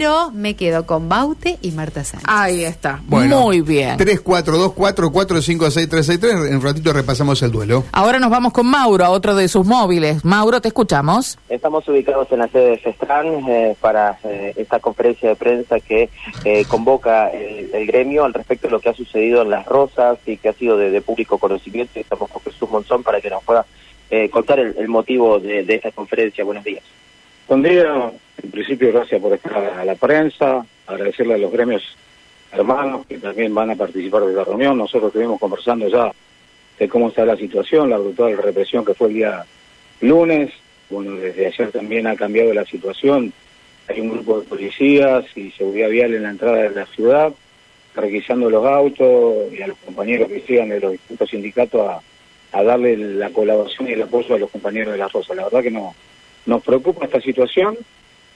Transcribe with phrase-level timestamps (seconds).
[0.00, 2.26] pero me quedo con Baute y Marta Sánchez.
[2.26, 3.02] Ahí está.
[3.06, 3.98] Bueno, Muy bien.
[3.98, 6.48] 342445633.
[6.48, 7.84] En un ratito repasamos el duelo.
[7.92, 10.24] Ahora nos vamos con Mauro, a otro de sus móviles.
[10.24, 11.36] Mauro, te escuchamos.
[11.50, 16.08] Estamos ubicados en la sede de Festran eh, para eh, esta conferencia de prensa que
[16.44, 20.16] eh, convoca el, el gremio al respecto de lo que ha sucedido en Las Rosas
[20.24, 21.98] y que ha sido de, de público conocimiento.
[21.98, 23.66] Y Estamos con Jesús Monzón para que nos pueda
[24.08, 26.42] eh, contar el, el motivo de, de esta conferencia.
[26.42, 26.84] Buenos días.
[27.50, 28.12] Buen día.
[28.44, 31.82] En principio, gracias por estar a la prensa, agradecerle a los gremios
[32.52, 34.78] hermanos que también van a participar de la reunión.
[34.78, 36.12] Nosotros estuvimos conversando ya
[36.78, 39.44] de cómo está la situación, la brutal represión que fue el día
[40.00, 40.52] lunes.
[40.90, 43.32] Bueno, desde ayer también ha cambiado la situación.
[43.88, 47.32] Hay un grupo de policías y seguridad vial en la entrada de la ciudad,
[47.96, 52.00] requisando los autos y a los compañeros que sigan de los distintos sindicatos a,
[52.52, 55.34] a darle la colaboración y el apoyo a los compañeros de la Rosa.
[55.34, 55.96] La verdad que no,
[56.46, 57.76] nos preocupa esta situación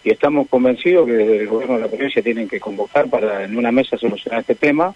[0.02, 3.56] y estamos convencidos que desde el gobierno de la provincia tienen que convocar para en
[3.56, 4.94] una mesa solucionar este tema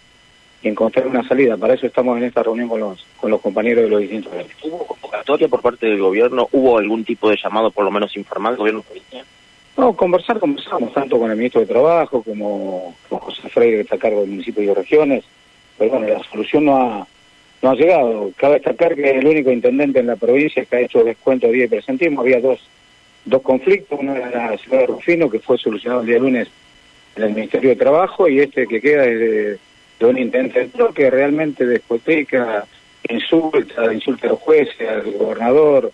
[0.62, 1.56] y encontrar una salida.
[1.56, 4.32] Para eso estamos en esta reunión con los, con los compañeros de los distintos.
[4.62, 6.48] ¿Hubo convocatoria por parte del gobierno?
[6.52, 9.24] ¿Hubo algún tipo de llamado, por lo menos informal, del gobierno provincial?
[9.78, 13.94] No, conversar, conversamos tanto con el ministro de Trabajo como con José Freire, que está
[13.94, 15.24] a cargo del municipio y regiones,
[15.78, 17.06] pero bueno, la solución no ha,
[17.62, 18.32] no ha llegado.
[18.36, 21.70] Cabe destacar que el único intendente en la provincia que ha hecho descuento de 10
[21.70, 22.58] presentismo, había dos,
[23.24, 26.48] dos conflictos, uno era la ciudad de Rufino, que fue solucionado el día lunes
[27.16, 29.58] en el Ministerio de Trabajo, y este que queda es de,
[29.98, 32.64] de un intendente que realmente despoteca,
[33.08, 35.92] insulta, insulta a los jueces, al gobernador,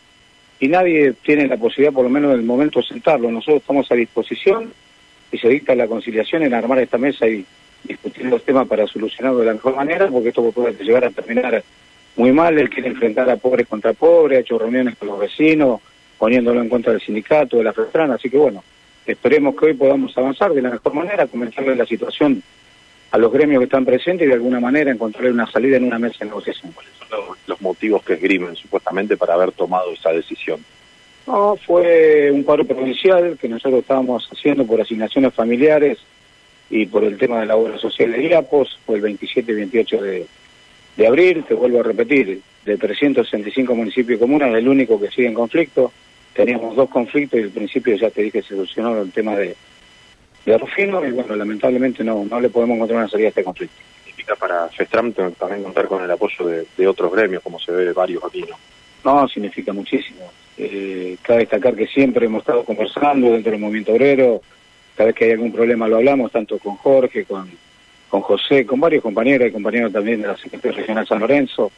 [0.61, 3.31] y nadie tiene la posibilidad, por lo menos en el momento, de sentarlo.
[3.31, 4.73] Nosotros estamos a disposición
[5.33, 7.45] y se dicta la conciliación en armar esta mesa y
[7.83, 11.63] discutir los temas para solucionarlo de la mejor manera, porque esto puede llegar a terminar
[12.17, 12.57] muy mal.
[12.59, 15.81] Él quiere enfrentar a pobres contra pobres, ha hecho reuniones con los vecinos,
[16.19, 18.63] poniéndolo en contra del sindicato, de la FESTRAN, así que bueno,
[19.07, 22.43] esperemos que hoy podamos avanzar de la mejor manera, comentarle la situación
[23.11, 25.99] a los gremios que están presentes y de alguna manera encontrar una salida en una
[25.99, 26.73] mesa de negociación.
[26.73, 30.65] ¿Cuáles son los, los motivos que esgrimen supuestamente para haber tomado esa decisión?
[31.27, 35.99] No, fue un paro provincial que nosotros estábamos haciendo por asignaciones familiares
[36.71, 40.03] y por el tema de la obra social de IAPOS, fue el 27 y 28
[40.03, 40.27] de,
[40.97, 45.35] de abril, te vuelvo a repetir, de 365 municipios comunas, el único que sigue en
[45.35, 45.93] conflicto,
[46.35, 49.57] teníamos dos conflictos y al principio ya te dije se solucionó el tema de,
[50.45, 53.77] de Rufino y bueno, lamentablemente no, no le podemos encontrar una salida a este conflicto.
[54.05, 57.93] Significa para FESTRAM también contar con el apoyo de, de otros gremios, como se ve
[57.93, 58.57] varios aquí, ¿no?
[59.05, 60.31] No, significa muchísimo.
[60.57, 64.41] Eh, cabe destacar que siempre hemos estado conversando dentro del movimiento obrero,
[64.97, 67.51] cada vez que hay algún problema lo hablamos, tanto con Jorge, con,
[68.09, 71.71] con José, con varios compañeros y compañeros también de la Secretaría Regional San Lorenzo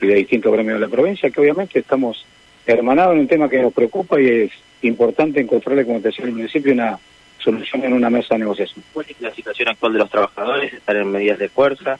[0.00, 2.24] y de distintos gremios de la provincia, que obviamente estamos
[2.72, 6.32] hermanados en un tema que nos preocupa y es importante encontrarle, como te decía el
[6.32, 6.98] municipio, una
[7.38, 8.84] solución en una mesa de negociación.
[8.92, 10.72] ¿Cuál es la situación actual de los trabajadores?
[10.72, 11.98] ¿Están en medidas de fuerza?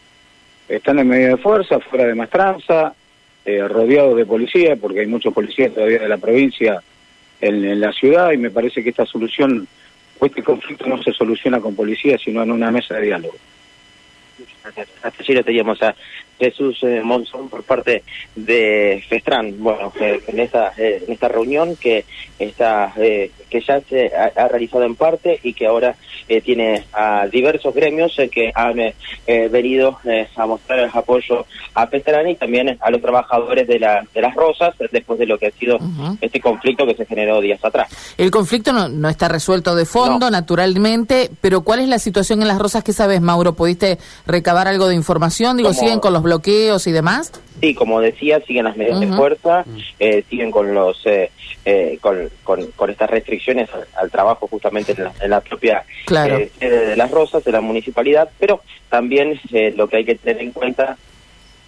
[0.68, 2.94] Están en medida de fuerza, fuera de maestranza,
[3.44, 6.82] eh, rodeados de policía, porque hay muchos policías todavía de la provincia
[7.40, 9.66] en, en la ciudad y me parece que esta solución
[10.18, 13.36] o este conflicto no se soluciona con policía, sino en una mesa de diálogo.
[14.62, 14.88] Gracias.
[15.02, 15.94] Hasta allí lo teníamos a
[16.40, 18.02] Jesús eh, Monzón por parte
[18.34, 19.54] de Festran.
[19.58, 22.06] Bueno, eh, en esta eh, en esta reunión que
[22.38, 25.96] está eh, que ya se ha, ha, realizado en parte y que ahora
[26.28, 28.80] eh, tiene a diversos gremios que han
[29.50, 29.98] venido
[30.36, 34.34] a mostrar el apoyo a Festran y también a los trabajadores de la de las
[34.34, 36.18] Rosas después de lo que ha sido uh -huh.
[36.20, 37.88] este conflicto que se generó días atrás.
[38.16, 40.30] El conflicto no, no está resuelto de fondo, no.
[40.30, 42.82] naturalmente, pero ¿cuál es la situación en las Rosas?
[42.82, 43.54] ¿Qué sabes, Mauro?
[43.54, 45.56] ¿Pudiste recabar algo de información?
[45.56, 47.32] Digo, ¿siguen con los bloqueos y demás?
[47.60, 49.10] Sí, como decía, siguen las medidas uh -huh.
[49.10, 49.64] de fuerza,
[49.98, 51.30] eh, siguen con los eh,
[51.64, 55.84] eh, con, con, con, estas restricciones al, al trabajo justamente en la, en la propia
[56.06, 56.36] claro.
[56.38, 60.14] eh, sede de las Rosas, de la municipalidad, pero también eh, lo que hay que
[60.14, 60.96] tener en cuenta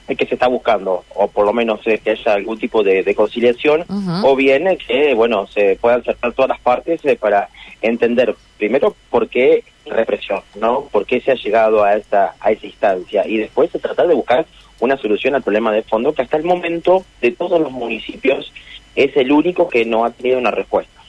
[0.09, 3.03] es que se está buscando, o por lo menos eh, que haya algún tipo de,
[3.03, 4.23] de conciliación, uh -huh.
[4.25, 7.49] o bien eh, que, bueno, se puedan acercar todas las partes eh, para
[7.83, 10.89] entender, primero, por qué represión, ¿no?
[10.91, 13.27] ¿Por qué se ha llegado a esta, a esa instancia?
[13.27, 14.47] Y después se tratar de buscar
[14.81, 18.53] una solución al problema de fondo que hasta el momento de todos los municipios
[18.97, 21.01] es el único que no ha tenido una respuesta.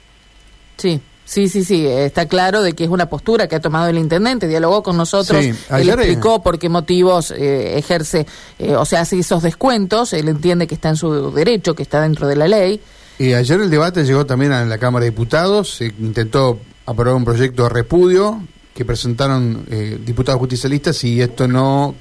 [0.78, 1.02] Sí.
[1.26, 4.46] Sí, sí, sí, está claro de que es una postura que ha tomado el intendente,
[4.46, 8.26] dialogó con nosotros, sí, él explicó por qué motivos eh, ejerce,
[8.60, 12.02] eh, o sea, hace esos descuentos, él entiende que está en su derecho, que está
[12.02, 12.82] dentro de la ley.
[13.20, 17.24] Y ayer el debate llegó también a la Cámara de Diputados, se intentó aprobar un
[17.24, 18.42] proyecto de repudio
[18.74, 21.96] que presentaron eh, diputados justicialistas y esto no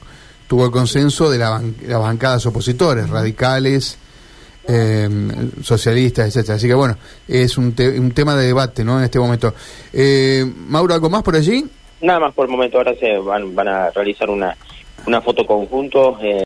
[0.46, 3.98] tuvo el consenso de la ban las bancadas opositores, radicales,
[4.68, 5.08] eh,
[5.62, 6.56] socialistas, etcétera.
[6.56, 6.96] Así que bueno,
[7.28, 8.98] es un, un tema de debate, ¿no?
[8.98, 9.54] En este momento.
[9.92, 11.64] Eh, Mauro, ¿algo más por allí?
[12.00, 12.78] Nada más por el momento.
[12.78, 14.56] Ahora se van, van a realizar una,
[15.06, 16.18] una foto conjunto.
[16.20, 16.40] Eh,